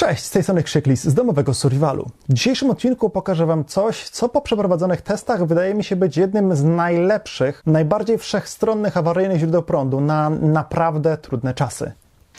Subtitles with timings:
[0.00, 2.10] Cześć, z tej strony Krzyklis z domowego survivalu.
[2.28, 6.56] W dzisiejszym odcinku pokażę Wam coś, co po przeprowadzonych testach wydaje mi się być jednym
[6.56, 11.92] z najlepszych, najbardziej wszechstronnych awaryjnych źródeł prądu na naprawdę trudne czasy.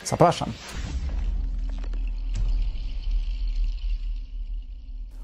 [0.05, 0.51] Zapraszam.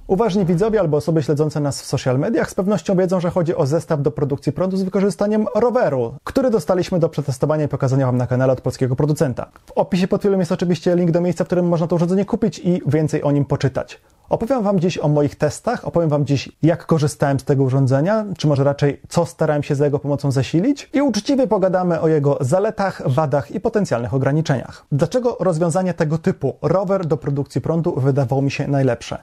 [0.08, 3.66] Uważni widzowie albo osoby śledzące nas w social mediach z pewnością wiedzą, że chodzi o
[3.66, 8.28] zestaw do produkcji prądu z wykorzystaniem roweru, który dostaliśmy do przetestowania i pokazania Wam na
[8.28, 9.50] kanale od polskiego producenta.
[9.66, 12.60] W opisie pod filmem jest oczywiście link do miejsca, w którym można to urządzenie kupić
[12.60, 14.02] i więcej o nim poczytać.
[14.30, 18.48] Opowiem Wam dziś o moich testach, opowiem Wam dziś, jak korzystałem z tego urządzenia, czy
[18.48, 23.02] może raczej co starałem się za jego pomocą zasilić i uczciwie pogadamy o jego zaletach,
[23.06, 24.86] wadach i potencjalnych ograniczeniach.
[24.92, 29.18] Dlaczego rozwiązanie tego typu, rower do produkcji prądu, wydawało mi się najlepsze?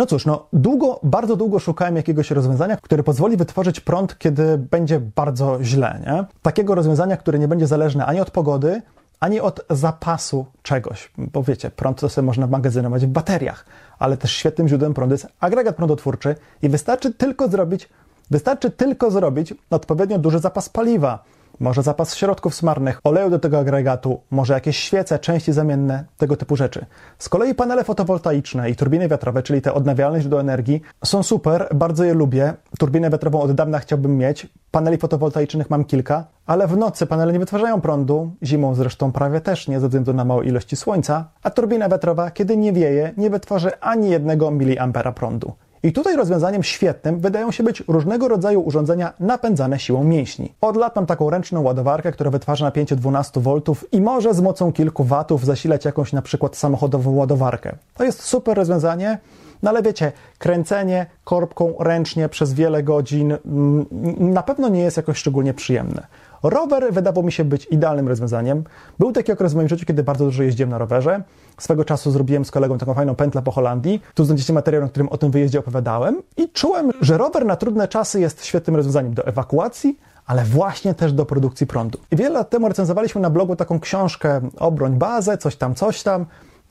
[0.00, 5.00] No cóż, no długo, bardzo długo szukałem jakiegoś rozwiązania, które pozwoli wytworzyć prąd, kiedy będzie
[5.00, 6.24] bardzo źle, nie?
[6.42, 8.82] Takiego rozwiązania, które nie będzie zależne ani od pogody,
[9.20, 11.12] ani od zapasu czegoś.
[11.18, 13.64] Bo wiecie, prąd to sobie można magazynować w bateriach,
[13.98, 17.88] ale też świetnym źródłem prądu jest agregat prądotwórczy i wystarczy tylko zrobić,
[18.30, 21.24] wystarczy tylko zrobić odpowiednio duży zapas paliwa
[21.60, 26.56] może zapas środków smarnych, oleju do tego agregatu, może jakieś świece, części zamienne, tego typu
[26.56, 26.86] rzeczy.
[27.18, 32.04] Z kolei panele fotowoltaiczne i turbiny wiatrowe, czyli te odnawialne źródła energii, są super, bardzo
[32.04, 32.54] je lubię.
[32.78, 34.46] Turbinę wiatrową od dawna chciałbym mieć.
[34.70, 39.68] Paneli fotowoltaicznych mam kilka, ale w nocy panele nie wytwarzają prądu, zimą zresztą prawie też
[39.68, 43.80] nie ze względu na małe ilości słońca, a turbina wiatrowa, kiedy nie wieje, nie wytworzy
[43.80, 45.52] ani jednego miliampera prądu.
[45.82, 50.54] I tutaj rozwiązaniem świetnym wydają się być różnego rodzaju urządzenia napędzane siłą mięśni.
[50.60, 53.60] Od lat mam taką ręczną ładowarkę, która wytwarza napięcie 12 V
[53.92, 57.76] i może z mocą kilku watów zasilać jakąś na przykład samochodową ładowarkę.
[57.94, 59.18] To jest super rozwiązanie,
[59.62, 63.86] no ale wiecie, kręcenie korbką ręcznie przez wiele godzin mm,
[64.18, 66.06] na pewno nie jest jakoś szczególnie przyjemne.
[66.42, 68.64] Rower wydawał mi się być idealnym rozwiązaniem.
[68.98, 71.22] Był taki okres w moim życiu, kiedy bardzo dużo jeździłem na rowerze.
[71.58, 74.02] Swego czasu zrobiłem z kolegą taką fajną pętlę po Holandii.
[74.14, 76.22] Tu znajdziecie materiał, na którym o tym wyjeździe opowiadałem.
[76.36, 81.12] I czułem, że rower na trudne czasy jest świetnym rozwiązaniem do ewakuacji, ale właśnie też
[81.12, 81.98] do produkcji prądu.
[82.10, 86.26] I wiele lat temu recenzowaliśmy na blogu taką książkę Obroń bazę, coś tam, coś tam.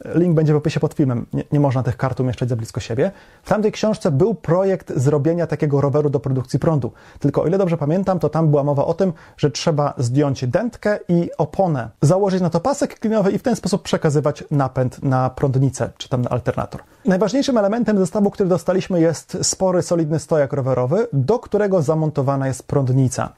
[0.06, 1.26] Link będzie w opisie pod filmem.
[1.34, 3.12] Nie, nie, można tych kart umieszczać za blisko siebie.
[3.44, 6.92] W tamtej książce był projekt zrobienia takiego roweru do produkcji prądu.
[7.20, 11.00] Tylko o ile dobrze pamiętam, to tam była mowa o tym, że trzeba zdjąć dętkę
[11.10, 15.90] i oponę, założyć na to pasek klinowy i w ten sposób przekazywać napęd na prądnicę,
[15.98, 16.82] czy tam na alternator.
[17.06, 23.34] Najważniejszym elementem zestawu, który dostaliśmy jest spory, solidny stojak rowerowy, do którego zamontowana jest prądnica.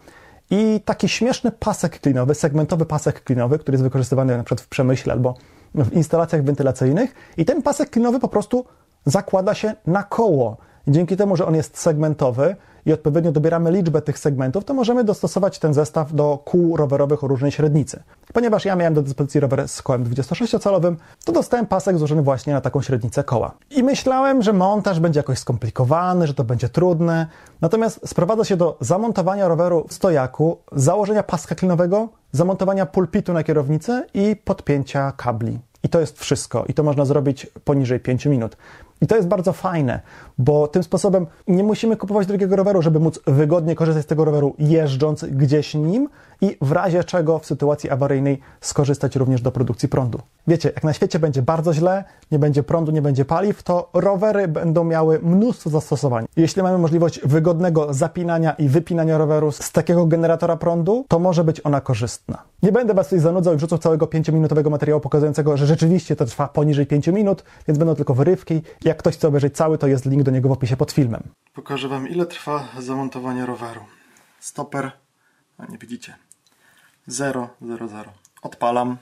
[0.50, 5.14] I taki śmieszny pasek klinowy, segmentowy pasek klinowy, który jest wykorzystywany na przykład w przemyśle
[5.14, 5.36] albo
[5.76, 8.66] w instalacjach wentylacyjnych i ten pasek klinowy po prostu
[9.06, 10.58] zakłada się na koło.
[10.88, 12.56] Dzięki temu, że on jest segmentowy
[12.86, 17.28] i odpowiednio dobieramy liczbę tych segmentów, to możemy dostosować ten zestaw do kół rowerowych o
[17.28, 18.04] różnej średnicy.
[18.34, 22.62] Ponieważ ja miałem do dyspozycji rower z kołem 26-calowym, to dostałem pasek złożony właśnie na
[22.62, 23.52] taką średnicę koła.
[23.70, 27.28] I myślałem, że montaż będzie jakoś skomplikowany, że to będzie trudne.
[27.62, 34.06] Natomiast sprowadza się do zamontowania roweru w stojaku, założenia paska klinowego, zamontowania pulpitu na kierownicę
[34.14, 35.60] i podpięcia kabli.
[35.84, 36.66] I to jest wszystko.
[36.68, 38.58] I to można zrobić poniżej 5 minut.
[39.02, 40.00] I to jest bardzo fajne,
[40.38, 44.56] bo tym sposobem nie musimy kupować drugiego roweru, żeby móc wygodnie korzystać z tego roweru
[44.60, 46.10] jeżdżąc gdzieś nim
[46.42, 50.20] i w razie czego w sytuacji awaryjnej skorzystać również do produkcji prądu.
[50.48, 54.48] Wiecie, jak na świecie będzie bardzo źle, nie będzie prądu, nie będzie paliw, to rowery
[54.48, 56.26] będą miały mnóstwo zastosowań.
[56.38, 61.62] Jeśli mamy możliwość wygodnego zapinania i wypinania roweru z takiego generatora prądu, to może być
[61.66, 62.44] ona korzystna.
[62.64, 66.48] Nie będę Was tutaj zanudzał i wrzucał całego 5-minutowego materiału pokazującego, że rzeczywiście to trwa
[66.48, 68.62] poniżej 5 minut, więc będą tylko wyrywki.
[68.92, 71.24] Jak ktoś chce obejrzeć cały, to jest link do niego w opisie pod filmem.
[71.54, 73.82] Pokażę Wam, ile trwa zamontowanie roweru.
[74.40, 74.92] Stoper,
[75.58, 76.16] a nie widzicie,
[77.08, 78.12] 0, 0, 0.
[78.42, 78.98] Odpalam.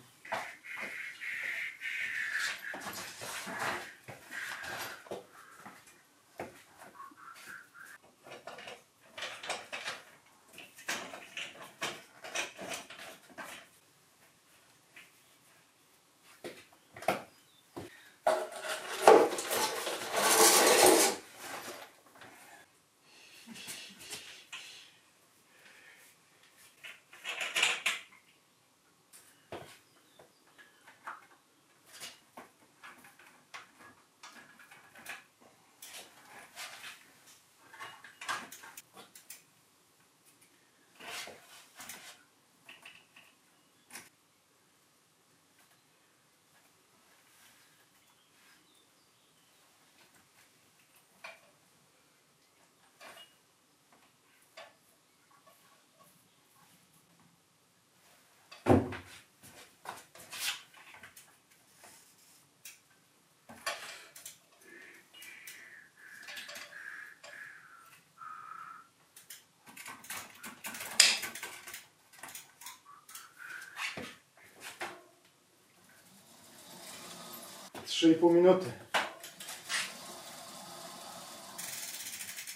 [77.90, 78.72] 3,5 minuty.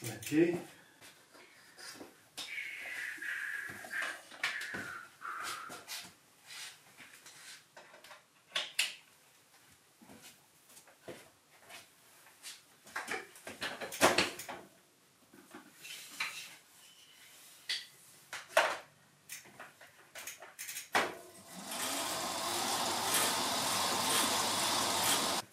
[0.04, 0.73] Lepiej.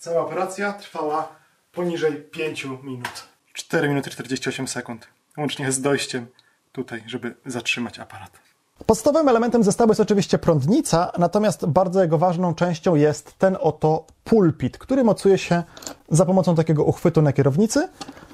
[0.00, 1.28] Cała operacja trwała
[1.72, 3.28] poniżej 5 minut.
[3.52, 5.08] 4 minuty 48 sekund.
[5.38, 6.26] Łącznie z dojściem
[6.72, 8.30] tutaj, żeby zatrzymać aparat.
[8.86, 14.78] Podstawowym elementem zestawu jest oczywiście prądnica, natomiast bardzo jego ważną częścią jest ten oto pulpit,
[14.78, 15.62] który mocuje się
[16.08, 17.88] za pomocą takiego uchwytu na kierownicy.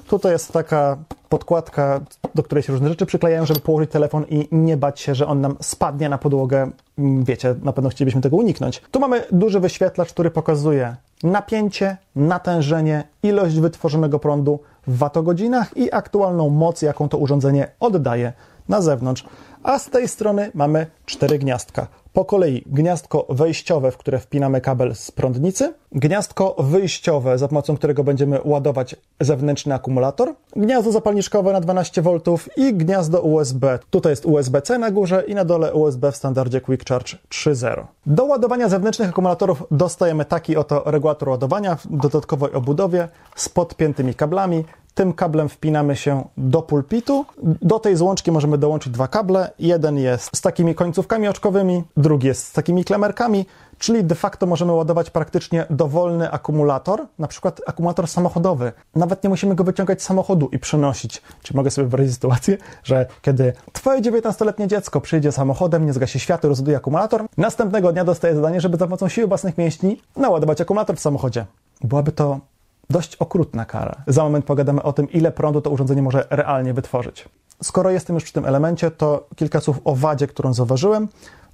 [0.07, 0.97] Tutaj jest taka
[1.29, 2.01] podkładka,
[2.35, 5.41] do której się różne rzeczy przyklejają, żeby położyć telefon i nie bać się, że on
[5.41, 6.71] nam spadnie na podłogę.
[6.97, 8.81] Mm, Wiecie, na pewno chcielibyśmy tego uniknąć.
[8.91, 16.49] Tu mamy duży wyświetlacz, który pokazuje napięcie, natężenie, ilość wytworzonego prądu w watogodzinach i aktualną
[16.49, 18.33] moc, jaką to urządzenie oddaje
[18.69, 19.25] na zewnątrz.
[19.63, 21.87] A z tej strony mamy cztery gniazdka.
[22.17, 28.03] Po kolei gniazdko wejściowe, w które wpinamy kabel z prądnicy, gniazdko wyjściowe, za pomocą którego
[28.03, 32.19] będziemy ładować zewnętrzny akumulator, gniazdo zapalniczkowe na 12 V
[32.57, 33.79] i gniazdo USB.
[33.89, 37.85] Tutaj jest USB-C na górze i na dole USB w standardzie Quick Charge 3.0.
[38.05, 44.63] Do ładowania zewnętrznych akumulatorów dostajemy taki oto regulator ładowania w dodatkowej obudowie z podpiętymi kablami.
[44.97, 47.25] Tym kablem wpinamy się do pulpitu.
[47.61, 49.51] Do tej złączki możemy dołączyć dwa kable.
[49.59, 53.45] Jeden jest z takimi końcówkami oczkowymi, drugi jest z takimi klemerkami,
[53.77, 58.71] czyli de facto możemy ładować praktycznie dowolny akumulator, na przykład akumulator samochodowy.
[58.95, 61.21] Nawet nie musimy go wyciągać z samochodu i przenosić.
[61.43, 66.49] Czy mogę sobie wyobrazić sytuację, że kiedy twoje 19-letnie dziecko przyjdzie samochodem, nie zgasi światło,
[66.49, 70.99] rozładuje akumulator, następnego dnia dostaje zadanie, żeby za pomocą siły własnych mięśni naładować akumulator w
[70.99, 71.45] samochodzie.
[71.81, 72.39] Byłaby to
[72.89, 73.95] dość okrutna kara.
[74.07, 77.29] Za moment pogadamy o tym, ile prądu to urządzenie może realnie wytworzyć.
[77.63, 81.07] Skoro jestem już przy tym elemencie, to kilka słów o wadzie, którą zauważyłem.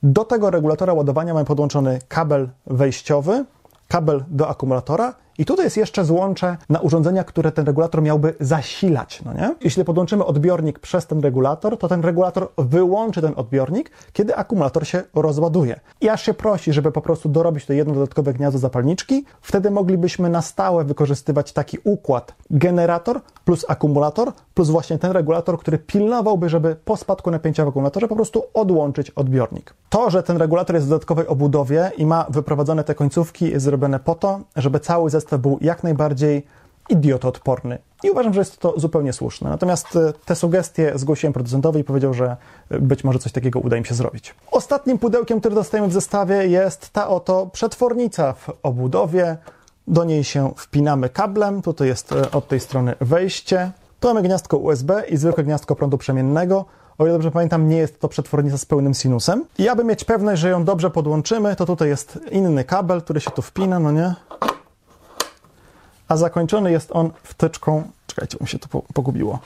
[0.03, 3.45] Do tego regulatora ładowania mamy podłączony kabel wejściowy,
[3.88, 9.21] kabel do akumulatora i tutaj jest jeszcze złącze na urządzenia, które ten regulator miałby zasilać,
[9.25, 9.56] no nie?
[9.62, 15.03] Jeśli podłączymy odbiornik przez ten regulator, to ten regulator wyłączy ten odbiornik, kiedy akumulator się
[15.15, 15.80] rozładuje.
[16.01, 20.30] I aż się prosi, żeby po prostu dorobić to jedno dodatkowe gniazdo zapalniczki, wtedy moglibyśmy
[20.30, 26.75] na stałe wykorzystywać taki układ generator plus akumulator plus właśnie ten regulator, który pilnowałby, żeby
[26.85, 29.74] po spadku napięcia w akumulatorze po prostu odłączyć odbiornik.
[29.89, 34.00] To, że ten regulator jest w dodatkowej obudowie i ma wyprowadzone te końcówki, jest zrobione
[34.00, 36.46] po to, żeby cały zestaw był jak najbardziej
[36.90, 37.78] idiotoodporny.
[38.04, 39.50] I uważam, że jest to zupełnie słuszne.
[39.50, 42.38] Natomiast e, te sugestie zgłosiłem producentowi i powiedział, że
[42.70, 44.36] e, być może coś takiego uda im się zrobić.
[44.52, 49.38] Ostatnim pudełkiem, które dostajemy w zestawie jest ta oto przetwornica w obudowie.
[49.88, 51.62] Do niej się wpinamy kablem.
[51.62, 53.72] Tutaj jest e, od tej strony wejście.
[54.00, 56.66] Tu mamy gniazdko USB i zwykłe gniazdko prądu przemiennego.
[56.98, 59.46] O ile dobrze pamiętam, nie jest to przetwornica z pełnym sinusem.
[59.58, 63.31] I aby mieć pewność, że ją dobrze podłączymy, to tutaj jest inny kabel, który się
[63.31, 64.16] tu wpina, no nie?
[66.13, 69.40] A zakończony jest on wtyczką, czekajcie, mi się to pogubiło,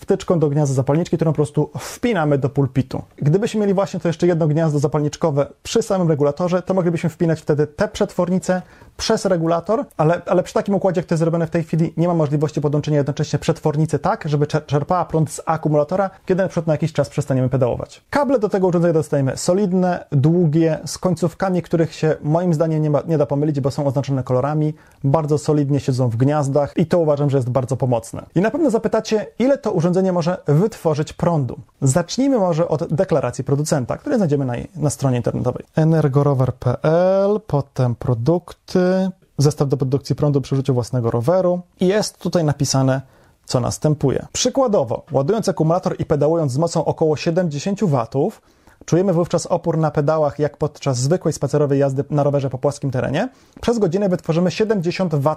[0.00, 3.02] wtyczką do gniazda zapalniczki, którą po prostu wpinamy do pulpitu.
[3.16, 7.66] Gdybyśmy mieli właśnie to jeszcze jedno gniazdo zapalniczkowe przy samym regulatorze, to moglibyśmy wpinać wtedy
[7.66, 8.62] te przetwornice
[8.96, 12.08] przez regulator, ale, ale przy takim układzie, jak to jest zrobione w tej chwili, nie
[12.08, 16.74] ma możliwości podłączenia jednocześnie przetwornicy tak, żeby czerpała prąd z akumulatora, kiedy na przykład na
[16.74, 18.02] jakiś czas przestaniemy pedałować.
[18.10, 23.02] Kable do tego urządzenia dostajemy solidne, długie, z końcówkami, których się moim zdaniem nie, ma,
[23.06, 27.30] nie da pomylić, bo są oznaczone kolorami, bardzo solidnie siedzą w gniazdach i to uważam,
[27.30, 28.26] że jest bardzo pomocne.
[28.34, 31.58] I na pewno zapytacie, ile to urządzenie może wytworzyć prądu.
[31.82, 35.64] Zacznijmy może od deklaracji producenta, które znajdziemy na, na stronie internetowej.
[35.76, 43.00] energorower.pl, potem produkty, zestaw do produkcji prądu przy użyciu własnego roweru i jest tutaj napisane,
[43.44, 44.26] co następuje.
[44.32, 48.40] Przykładowo, ładując akumulator i pedałując z mocą około 70 W,
[48.84, 53.28] Czujemy wówczas opór na pedałach, jak podczas zwykłej spacerowej jazdy na rowerze po płaskim terenie.
[53.60, 55.36] Przez godzinę wytworzymy 70 Wh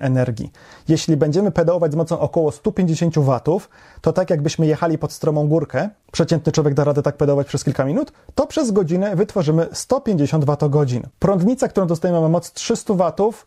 [0.00, 0.52] energii.
[0.88, 3.40] Jeśli będziemy pedałować z mocą około 150 W,
[4.00, 7.84] to tak jakbyśmy jechali pod stromą górkę, przeciętny człowiek da radę tak pedałować przez kilka
[7.84, 10.58] minut, to przez godzinę wytworzymy 150 Wh.
[11.18, 13.46] Prądnica, którą dostajemy ma moc 300 W,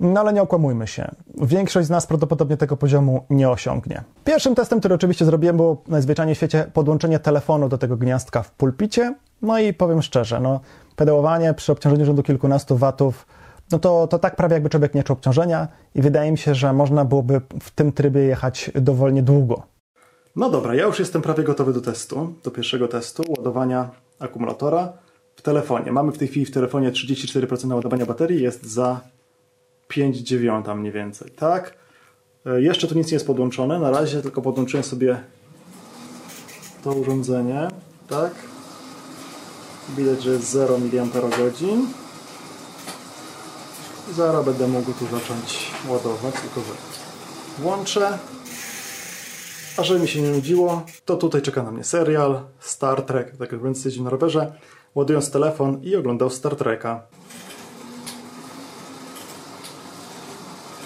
[0.00, 1.10] no ale nie okłamujmy się.
[1.42, 4.04] Większość z nas prawdopodobnie tego poziomu nie osiągnie.
[4.24, 8.50] Pierwszym testem, który oczywiście zrobiłem, było najzwyczajniej w świecie podłączenie telefonu do tego gniazdka w
[8.50, 9.14] pulpicie.
[9.42, 10.60] No i powiem szczerze, no,
[10.96, 13.26] pedałowanie przy obciążeniu rzędu kilkunastu watów,
[13.72, 16.72] no to, to tak prawie jakby człowiek nie czuł obciążenia i wydaje mi się, że
[16.72, 19.62] można byłoby w tym trybie jechać dowolnie długo.
[20.36, 24.92] No dobra, ja już jestem prawie gotowy do testu, do pierwszego testu ładowania akumulatora
[25.36, 25.92] w telefonie.
[25.92, 29.00] Mamy w tej chwili w telefonie 34% ładowania baterii, jest za
[29.88, 31.74] 5 dziewiąta mniej więcej, tak?
[32.46, 35.20] E, Jeszcze tu nic nie jest podłączone, na razie tylko podłączyłem sobie
[36.84, 37.68] to urządzenie,
[38.08, 38.32] tak?
[39.96, 41.52] Widać, że jest 0 mAh.
[44.16, 46.74] Zaraz będę mógł tu zacząć ładować, tylko że
[47.62, 48.18] włączę.
[49.76, 53.52] A żeby mi się nie nudziło, to tutaj czeka na mnie serial Star Trek, tak
[53.52, 54.52] jak będę na rowerze,
[54.94, 57.02] ładując telefon i oglądał Star Treka.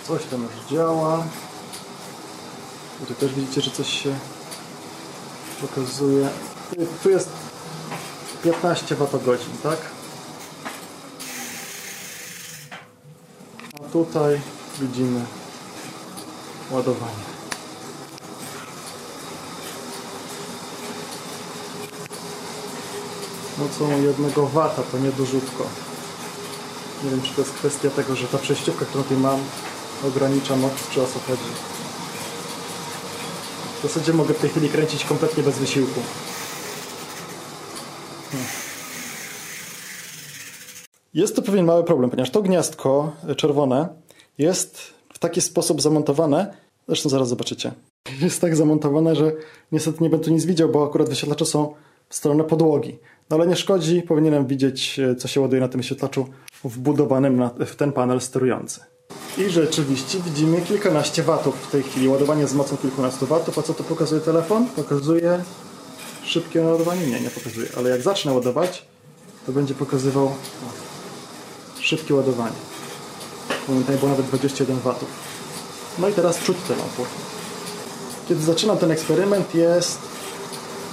[0.06, 1.24] Coś tam już działa.
[3.00, 4.14] Tutaj też widzicie, że coś się
[5.60, 6.28] pokazuje.
[7.02, 7.28] Tu- jest
[8.42, 9.78] 15 Wh, tak?
[13.80, 14.40] A tutaj
[14.80, 15.24] widzimy
[16.70, 17.32] ładowanie.
[23.58, 25.64] Mocą jednego wata, to niedużutko.
[27.04, 29.40] Nie wiem, czy to jest kwestia tego, że ta przejściówka, którą tutaj mam,
[30.08, 31.06] ogranicza moc, czy o.
[33.78, 36.00] W zasadzie mogę w tej chwili kręcić kompletnie bez wysiłku.
[38.30, 38.48] Hmm.
[41.14, 43.88] Jest to pewien mały problem, ponieważ to gniazdko e, czerwone
[44.38, 44.80] jest
[45.12, 46.54] w taki sposób zamontowane,
[46.88, 47.72] zresztą zaraz zobaczycie.
[48.22, 49.32] Jest tak zamontowane, że
[49.72, 51.74] niestety nie będę tu nic widział, bo akurat wyświetlacze są
[52.08, 52.98] w stronę podłogi.
[53.30, 56.26] No ale nie szkodzi, powinienem widzieć, e, co się ładuje na tym wyświetlaczu
[56.64, 58.91] wbudowanym w ten panel sterujący.
[59.38, 62.08] I rzeczywiście widzimy kilkanaście watów w tej chwili.
[62.08, 63.58] Ładowanie z mocą kilkunastu watów.
[63.58, 64.66] A co to pokazuje telefon?
[64.66, 65.44] Pokazuje
[66.24, 67.06] szybkie ładowanie?
[67.06, 67.68] Nie, nie pokazuje.
[67.76, 68.84] Ale jak zacznę ładować,
[69.46, 70.34] to będzie pokazywał
[71.80, 72.56] szybkie ładowanie.
[73.68, 75.08] Momentami było nawet 21 watów.
[75.98, 77.02] No i teraz czuć te lampy.
[78.28, 79.98] Kiedy zaczynam ten eksperyment jest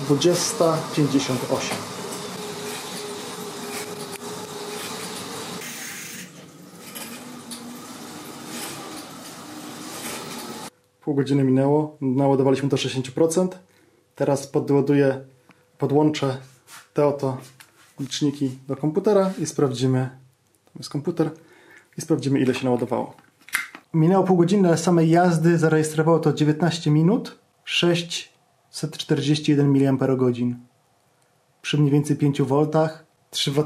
[0.10, 1.99] 20.58.
[11.10, 13.48] Pół godziny minęło, naładowaliśmy do 60%.
[14.16, 15.22] Teraz podładuję,
[15.78, 16.38] podłączę
[16.94, 17.38] te oto
[18.00, 20.00] liczniki do komputera i sprawdzimy,
[20.66, 21.32] tam jest komputer,
[21.98, 23.14] i sprawdzimy ile się naładowało.
[23.94, 29.80] Minęło pół godziny, ale samej jazdy zarejestrowało to 19 minut, 641 mAh.
[31.62, 32.68] Przy mniej więcej 5 V,
[33.30, 33.64] 3 Wh?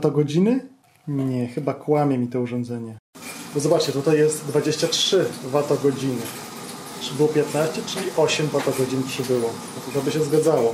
[1.07, 2.97] Nie, chyba kłamie mi to urządzenie.
[3.53, 6.52] Bo zobaczcie, tutaj jest 23 Wh.
[7.03, 9.50] Czy było 15, czyli 8 Wh przybyło.
[9.93, 10.74] To by się zgadzało.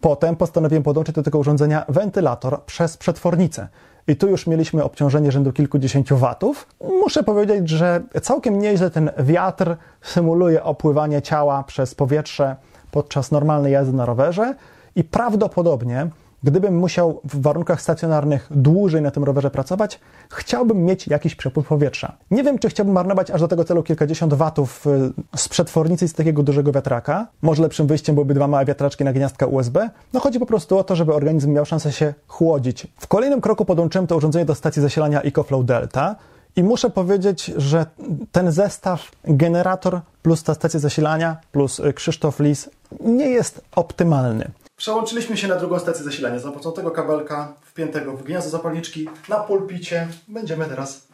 [0.00, 3.68] Potem postanowiłem podłączyć do tego urządzenia wentylator przez przetwornicę.
[4.08, 6.66] I tu już mieliśmy obciążenie rzędu kilkudziesięciu watów.
[6.80, 12.56] Muszę powiedzieć, że całkiem nieźle ten wiatr symuluje opływanie ciała przez powietrze
[12.90, 14.54] podczas normalnej jazdy na rowerze
[14.96, 16.10] i prawdopodobnie,
[16.42, 22.16] gdybym musiał w warunkach stacjonarnych dłużej na tym rowerze pracować, chciałbym mieć jakiś przepływ powietrza.
[22.30, 26.12] Nie wiem, czy chciałbym marnować aż do tego celu kilkadziesiąt watów y, z przetwornicy z
[26.12, 27.26] takiego dużego wiatraka.
[27.42, 29.90] Może lepszym wyjściem byłyby dwa małe wiatraczki na gniazdka USB.
[30.12, 32.86] No chodzi po prostu o to, żeby organizm miał szansę się chłodzić.
[32.96, 36.16] W kolejnym kroku podłączyłem to urządzenie do stacji zasilania EcoFlow Delta.
[36.60, 37.86] I muszę powiedzieć, że
[38.32, 44.50] ten zestaw, generator plus ta stacja zasilania plus y, Krzysztof Lis nie jest optymalny.
[44.76, 46.38] Przełączyliśmy się na drugą stację zasilania.
[46.38, 51.06] Za pomocą tego kabelka wpiętego w gniazdo zapalniczki na pulpicie będziemy teraz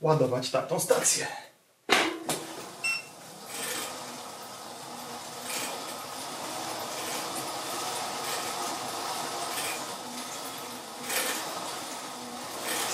[0.00, 1.26] ładować tamtą stację.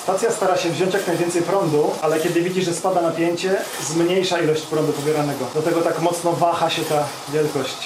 [0.06, 4.62] Stacja stara się wziąć jak najwięcej prądu, ale kiedy widzi, że spada napięcie, zmniejsza ilość
[4.62, 5.44] prądu pobieranego.
[5.52, 7.76] Dlatego tak mocno waha się ta wielkość.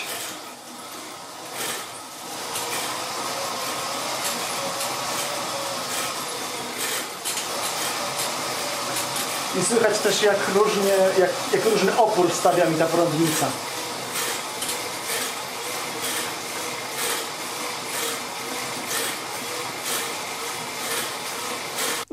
[9.61, 13.47] I słychać też jak różnie, jak, jak różny opór stawia mi ta prądnica.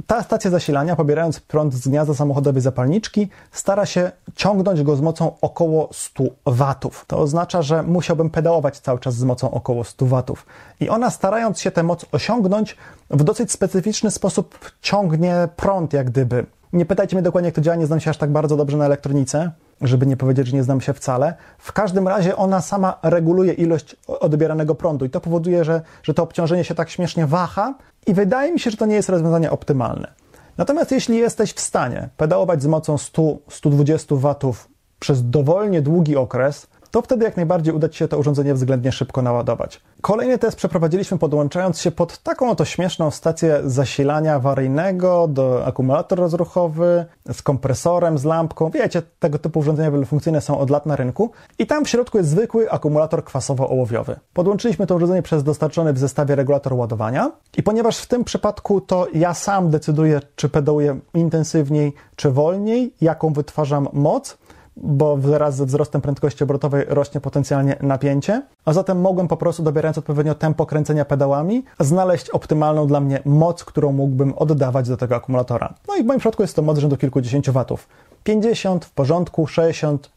[0.07, 5.31] Ta stacja zasilania, pobierając prąd z gniazda samochodowej zapalniczki, stara się ciągnąć go z mocą
[5.41, 7.05] około 100 watów.
[7.07, 10.45] To oznacza, że musiałbym pedałować cały czas z mocą około 100 watów.
[10.79, 12.77] I ona, starając się tę moc osiągnąć,
[13.09, 16.45] w dosyć specyficzny sposób ciągnie prąd, jak gdyby.
[16.73, 18.85] Nie pytajcie mnie dokładnie, jak to działa, nie znam się aż tak bardzo dobrze na
[18.85, 21.34] elektronice, żeby nie powiedzieć, że nie znam się wcale.
[21.57, 26.24] W każdym razie ona sama reguluje ilość odbieranego prądu i to powoduje, że, że to
[26.24, 27.75] obciążenie się tak śmiesznie waha
[28.07, 30.13] i wydaje mi się, że to nie jest rozwiązanie optymalne.
[30.57, 34.67] Natomiast jeśli jesteś w stanie pedałować z mocą 100-120 watów
[35.00, 39.22] przez dowolnie długi okres, to wtedy jak najbardziej uda Ci się to urządzenie względnie szybko
[39.22, 39.82] naładować.
[40.01, 47.06] Kolejny test przeprowadziliśmy podłączając się pod taką oto śmieszną stację zasilania awaryjnego do akumulator rozruchowy
[47.34, 48.70] z kompresorem, z lampką.
[48.70, 51.32] Wiecie, tego typu urządzenia wielofunkcyjne są od lat na rynku.
[51.60, 54.15] I tam w środku jest zwykły akumulator kwasowo-ołowiowy.
[54.34, 59.08] Podłączyliśmy to urządzenie przez dostarczony w zestawie regulator ładowania i ponieważ w tym przypadku to
[59.13, 64.38] ja sam decyduję, czy pedałuję intensywniej, czy wolniej, jaką wytwarzam moc,
[64.81, 69.98] bo wraz ze wzrostem prędkości obrotowej rośnie potencjalnie napięcie, a zatem mogłem po prostu, dobierając
[69.98, 75.74] odpowiednio tempo kręcenia pedałami, znaleźć optymalną dla mnie moc, którą mógłbym oddawać do tego akumulatora.
[75.88, 77.88] No i w moim przypadku jest to moc rzędu kilkudziesięciu watów.
[78.24, 80.10] 50 w porządku, 60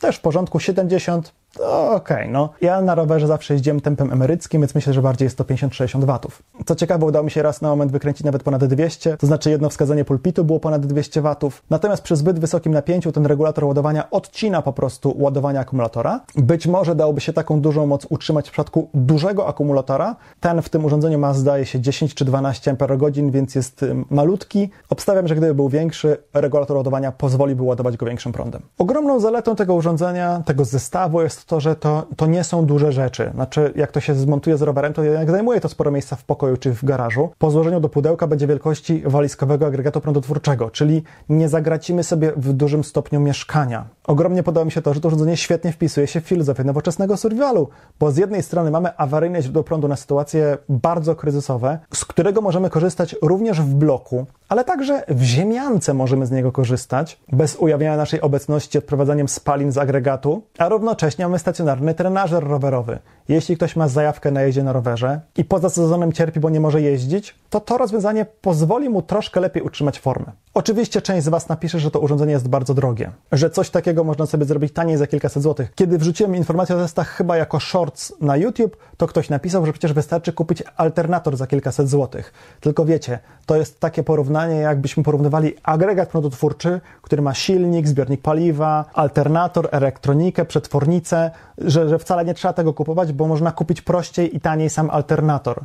[0.00, 2.48] też w porządku, 70 okej, okay, no.
[2.60, 6.42] Ja na rowerze zawsze jeździłem tempem emeryckim, więc myślę, że bardziej jest to 50-60 watów.
[6.66, 9.68] Co ciekawe, udało mi się raz na moment wykręcić nawet ponad 200, to znaczy jedno
[9.68, 11.62] wskazanie pulpitu było ponad 200 watów.
[11.70, 16.20] Natomiast przy zbyt wysokim napięciu ten regulator ładowania odcina po prostu ładowania akumulatora.
[16.36, 20.16] Być może dałoby się taką dużą moc utrzymać w przypadku dużego akumulatora.
[20.40, 24.70] Ten w tym urządzeniu ma zdaje się 10 czy 12 Ah, więc jest malutki.
[24.88, 28.62] Obstawiam, że gdyby był większy, regulator ładowania pozwoliłby ładować go większym prądem.
[28.78, 33.30] Ogromną zaletą tego urządzenia, tego zestawu jest to, że to, to nie są duże rzeczy.
[33.34, 36.56] Znaczy, jak to się zmontuje z rowerem, to jednak zajmuje to sporo miejsca w pokoju
[36.56, 37.30] czy w garażu.
[37.38, 42.84] Po złożeniu do pudełka będzie wielkości walizkowego agregatu prądotwórczego, czyli nie zagracimy sobie w dużym
[42.84, 43.84] stopniu mieszkania.
[44.06, 47.68] Ogromnie podoba mi się to, że to urządzenie świetnie wpisuje się w filozofię nowoczesnego survivalu,
[48.00, 52.70] bo z jednej strony mamy awaryjne źródło prądu na sytuacje bardzo kryzysowe, z którego możemy
[52.70, 58.20] korzystać również w bloku, ale także w ziemiance możemy z niego korzystać, bez ujawniania naszej
[58.20, 62.98] obecności odprowadzaniem spalin z agregatu, a równocześnie mamy stacjonarny trenażer rowerowy.
[63.28, 66.82] Jeśli ktoś ma zajawkę na jeździe na rowerze i poza sezonem cierpi, bo nie może
[66.82, 70.32] jeździć, to to rozwiązanie pozwoli mu troszkę lepiej utrzymać formę.
[70.54, 74.26] Oczywiście część z Was napisze, że to urządzenie jest bardzo drogie, że coś takiego można
[74.26, 75.72] sobie zrobić taniej za kilkaset złotych.
[75.74, 79.92] Kiedy wrzuciłem informację o testach chyba jako shorts na YouTube, to ktoś napisał, że przecież
[79.92, 82.32] wystarczy kupić alternator za kilkaset złotych.
[82.60, 88.84] Tylko wiecie, to jest takie porównanie, jakbyśmy porównywali agregat prądotwórczy, który ma silnik, zbiornik paliwa,
[88.94, 94.40] alternator, elektronikę, przetwornicę, że, że wcale nie trzeba tego kupować, bo można kupić prościej i
[94.40, 95.64] taniej sam alternator.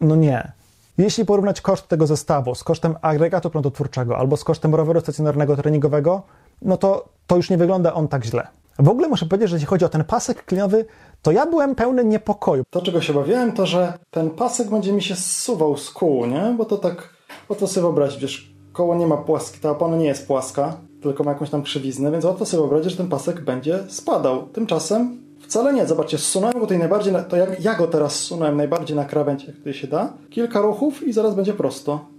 [0.00, 0.52] No nie.
[0.98, 6.22] Jeśli porównać koszt tego zestawu z kosztem agregatu prądotwórczego albo z kosztem roweru stacjonarnego treningowego,
[6.62, 8.46] no to, to już nie wygląda on tak źle.
[8.78, 10.84] W ogóle muszę powiedzieć, że jeśli chodzi o ten pasek klinowy,
[11.22, 12.64] to ja byłem pełny niepokoju.
[12.70, 16.54] To, czego się obawiałem, to że ten pasek będzie mi się zsuwał z kół, nie?
[16.58, 17.08] Bo to tak,
[17.48, 21.30] łatwo sobie wyobrazić, wiesz, koło nie ma płaski, ta opona nie jest płaska, tylko ma
[21.30, 24.46] jakąś tam krzywiznę, więc łatwo sobie wyobrazić, że ten pasek będzie spadał.
[24.46, 28.56] Tymczasem Wcale nie, zobaczcie, zsunąłem go tutaj najbardziej, na, to jak ja go teraz zsunąłem
[28.56, 30.12] najbardziej na krawędź, jak tutaj się da.
[30.30, 32.17] Kilka ruchów i zaraz będzie prosto.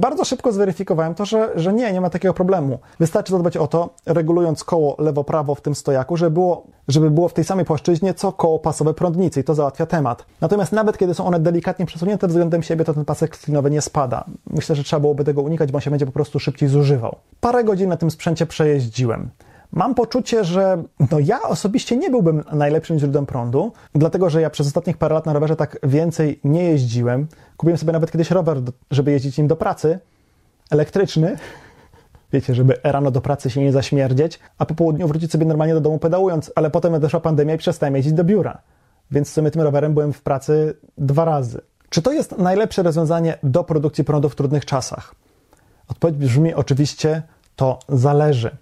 [0.00, 2.78] Bardzo szybko zweryfikowałem to, że, że nie, nie ma takiego problemu.
[3.00, 7.32] Wystarczy zadbać o to, regulując koło lewo-prawo w tym stojaku, żeby było, żeby było w
[7.32, 10.26] tej samej płaszczyźnie co koło pasowe prądnicy i to załatwia temat.
[10.40, 14.24] Natomiast nawet kiedy są one delikatnie przesunięte względem siebie, to ten pasek klinowy nie spada.
[14.50, 17.16] Myślę, że trzeba byłoby tego unikać, bo on się będzie po prostu szybciej zużywał.
[17.40, 19.30] Parę godzin na tym sprzęcie przejeździłem.
[19.72, 24.66] Mam poczucie, że no ja osobiście nie byłbym najlepszym źródłem prądu, dlatego że ja przez
[24.66, 27.26] ostatnich parę lat na rowerze tak więcej nie jeździłem.
[27.56, 29.98] Kupiłem sobie nawet kiedyś rower, żeby jeździć nim do pracy,
[30.70, 31.36] elektryczny,
[32.32, 35.80] wiecie, żeby rano do pracy się nie zaśmierdzieć, a po południu wrócić sobie normalnie do
[35.80, 38.58] domu pedałując, ale potem nadeszła pandemia i przestałem jeździć do biura.
[39.10, 41.60] Więc w sumie tym rowerem byłem w pracy dwa razy.
[41.88, 45.14] Czy to jest najlepsze rozwiązanie do produkcji prądu w trudnych czasach?
[45.88, 47.22] Odpowiedź brzmi oczywiście,
[47.56, 48.56] to zależy.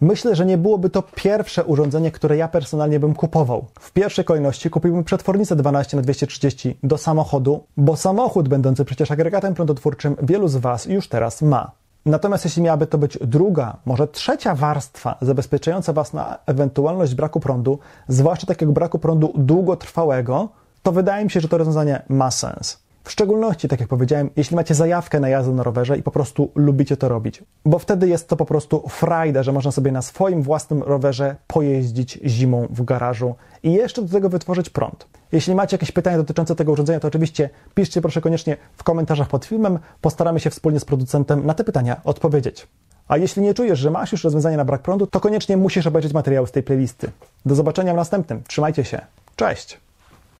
[0.00, 3.64] Myślę, że nie byłoby to pierwsze urządzenie, które ja personalnie bym kupował.
[3.80, 9.54] W pierwszej kolejności kupiłbym przetwornicę 12 na 230 do samochodu, bo samochód będący przecież agregatem
[9.54, 11.70] prądotwórczym wielu z Was już teraz ma.
[12.06, 17.78] Natomiast jeśli miałaby to być druga, może trzecia warstwa zabezpieczająca Was na ewentualność braku prądu,
[18.08, 20.48] zwłaszcza takiego braku prądu długotrwałego,
[20.82, 22.87] to wydaje mi się, że to rozwiązanie ma sens.
[23.08, 26.50] W szczególności, tak jak powiedziałem, jeśli macie zajawkę na jazdę na rowerze i po prostu
[26.54, 27.42] lubicie to robić.
[27.64, 32.18] Bo wtedy jest to po prostu frajda, że można sobie na swoim własnym rowerze pojeździć
[32.24, 35.06] zimą w garażu i jeszcze do tego wytworzyć prąd.
[35.32, 39.44] Jeśli macie jakieś pytania dotyczące tego urządzenia, to oczywiście piszcie proszę koniecznie w komentarzach pod
[39.44, 39.78] filmem.
[40.00, 42.66] Postaramy się wspólnie z producentem na te pytania odpowiedzieć.
[43.08, 46.12] A jeśli nie czujesz, że masz już rozwiązanie na brak prądu, to koniecznie musisz obejrzeć
[46.12, 47.10] materiały z tej playlisty.
[47.46, 48.42] Do zobaczenia w następnym.
[48.48, 49.00] Trzymajcie się.
[49.36, 49.87] Cześć!